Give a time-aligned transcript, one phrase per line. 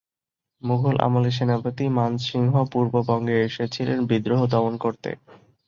[0.61, 5.09] মুঘল আমলে সেনাপতি মানসিংহ পূর্ববঙ্গে এসেছিলেন বিদ্রোহ দমন করতে।